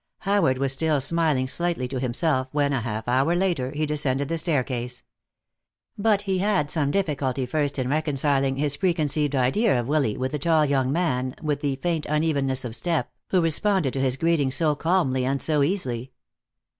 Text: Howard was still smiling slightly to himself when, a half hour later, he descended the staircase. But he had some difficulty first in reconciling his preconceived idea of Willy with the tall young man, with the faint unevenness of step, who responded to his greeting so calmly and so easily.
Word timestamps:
Howard 0.21 0.57
was 0.57 0.73
still 0.73 0.99
smiling 0.99 1.47
slightly 1.47 1.87
to 1.87 1.99
himself 1.99 2.47
when, 2.51 2.73
a 2.73 2.81
half 2.81 3.07
hour 3.07 3.35
later, 3.35 3.69
he 3.69 3.85
descended 3.85 4.29
the 4.29 4.37
staircase. 4.39 5.03
But 5.95 6.23
he 6.23 6.39
had 6.39 6.71
some 6.71 6.89
difficulty 6.89 7.45
first 7.45 7.77
in 7.77 7.87
reconciling 7.87 8.55
his 8.57 8.77
preconceived 8.77 9.35
idea 9.35 9.79
of 9.79 9.87
Willy 9.87 10.17
with 10.17 10.31
the 10.31 10.39
tall 10.39 10.65
young 10.65 10.91
man, 10.91 11.35
with 11.39 11.61
the 11.61 11.75
faint 11.75 12.07
unevenness 12.07 12.65
of 12.65 12.73
step, 12.73 13.11
who 13.29 13.41
responded 13.41 13.93
to 13.93 14.01
his 14.01 14.17
greeting 14.17 14.49
so 14.49 14.73
calmly 14.73 15.23
and 15.23 15.39
so 15.39 15.61
easily. 15.61 16.11